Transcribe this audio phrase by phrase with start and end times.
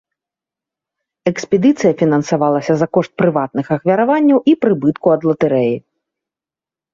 [1.31, 5.77] Экспедыцыя фінансавалася за кошт прыватных ахвяраванняў і прыбытку ад латарэі.